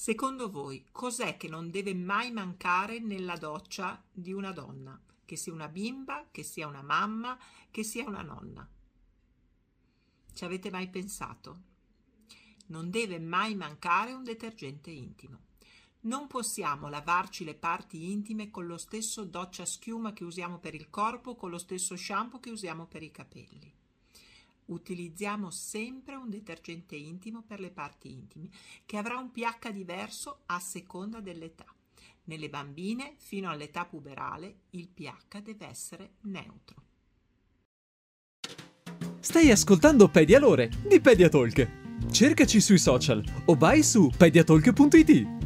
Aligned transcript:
Secondo 0.00 0.48
voi, 0.48 0.86
cos'è 0.92 1.36
che 1.36 1.48
non 1.48 1.72
deve 1.72 1.92
mai 1.92 2.30
mancare 2.30 3.00
nella 3.00 3.34
doccia 3.36 4.00
di 4.12 4.32
una 4.32 4.52
donna? 4.52 4.96
Che 5.24 5.34
sia 5.34 5.52
una 5.52 5.66
bimba, 5.66 6.28
che 6.30 6.44
sia 6.44 6.68
una 6.68 6.82
mamma, 6.82 7.36
che 7.68 7.82
sia 7.82 8.06
una 8.06 8.22
nonna. 8.22 8.66
Ci 10.32 10.44
avete 10.44 10.70
mai 10.70 10.88
pensato? 10.88 11.62
Non 12.66 12.90
deve 12.90 13.18
mai 13.18 13.56
mancare 13.56 14.12
un 14.12 14.22
detergente 14.22 14.92
intimo. 14.92 15.46
Non 16.02 16.28
possiamo 16.28 16.88
lavarci 16.88 17.42
le 17.42 17.56
parti 17.56 18.12
intime 18.12 18.52
con 18.52 18.66
lo 18.66 18.78
stesso 18.78 19.24
doccia 19.24 19.64
schiuma 19.64 20.12
che 20.12 20.22
usiamo 20.22 20.60
per 20.60 20.76
il 20.76 20.90
corpo, 20.90 21.34
con 21.34 21.50
lo 21.50 21.58
stesso 21.58 21.96
shampoo 21.96 22.38
che 22.38 22.50
usiamo 22.50 22.86
per 22.86 23.02
i 23.02 23.10
capelli. 23.10 23.77
Utilizziamo 24.68 25.50
sempre 25.50 26.14
un 26.14 26.28
detergente 26.28 26.96
intimo 26.96 27.42
per 27.42 27.60
le 27.60 27.70
parti 27.70 28.12
intime, 28.12 28.48
che 28.84 28.96
avrà 28.96 29.16
un 29.18 29.30
pH 29.30 29.70
diverso 29.70 30.40
a 30.46 30.58
seconda 30.58 31.20
dell'età. 31.20 31.66
Nelle 32.24 32.50
bambine, 32.50 33.14
fino 33.16 33.48
all'età 33.48 33.86
puberale, 33.86 34.60
il 34.70 34.88
pH 34.88 35.40
deve 35.40 35.66
essere 35.66 36.10
neutro. 36.22 36.82
Stai 39.20 39.50
ascoltando 39.50 40.08
Pedialore 40.08 40.70
di 40.86 41.00
Pediatalk. 41.00 42.10
Cercaci 42.10 42.60
sui 42.60 42.78
social 42.78 43.24
o 43.46 43.54
vai 43.54 43.82
su 43.82 44.10
pediatalk.it. 44.16 45.37